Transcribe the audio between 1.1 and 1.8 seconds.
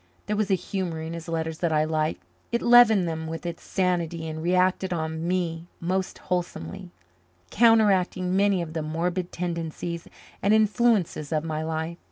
his letters that